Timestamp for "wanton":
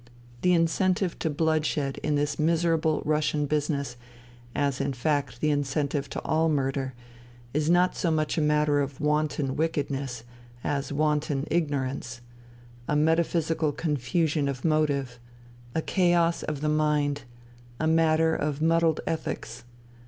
8.99-9.55, 10.91-11.47